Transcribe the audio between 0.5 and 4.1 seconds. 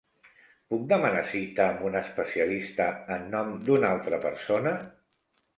Puc demanar cita amb un especialista en nom d'una